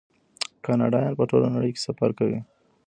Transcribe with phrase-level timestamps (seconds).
[0.65, 2.39] کاناډایان په ټوله نړۍ کې سفر کوي.